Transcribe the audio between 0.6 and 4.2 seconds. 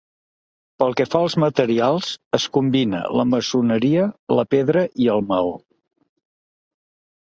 Pel que fa als materials, es combina la maçoneria,